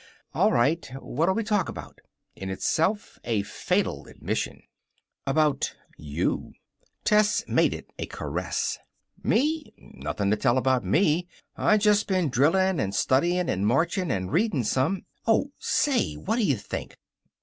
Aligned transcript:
"All 0.33 0.51
right. 0.51 0.83
What'll 0.99 1.35
we 1.35 1.43
talk 1.43 1.69
about?" 1.69 2.01
In 2.35 2.49
itself 2.49 3.19
a 3.23 3.43
fatal 3.43 4.07
admission. 4.07 4.63
"About 5.27 5.75
you." 5.95 6.53
Tessie 7.03 7.43
made 7.47 7.71
it 7.71 7.91
a 7.99 8.07
caress. 8.07 8.79
"Me? 9.21 9.71
Nothin' 9.77 10.31
to 10.31 10.37
tell 10.37 10.57
about 10.57 10.83
me. 10.83 11.27
I 11.55 11.77
just 11.77 12.07
been 12.07 12.31
drillin' 12.31 12.79
and 12.79 12.95
studyin' 12.95 13.47
and 13.47 13.67
marchin' 13.67 14.09
and 14.09 14.31
readin' 14.31 14.63
some 14.63 15.05
Oh, 15.27 15.51
say, 15.59 16.15
what 16.15 16.37
d'you 16.37 16.57
think?" 16.57 16.97